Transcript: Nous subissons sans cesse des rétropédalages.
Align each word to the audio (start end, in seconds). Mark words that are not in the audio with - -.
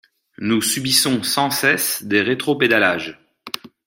Nous 0.39 0.63
subissons 0.63 1.21
sans 1.21 1.51
cesse 1.51 2.01
des 2.01 2.21
rétropédalages. 2.23 3.19